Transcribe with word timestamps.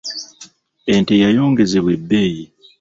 Ente 0.93 1.13
yayongezebwa 1.23 1.91
ebbeeyi. 1.97 2.43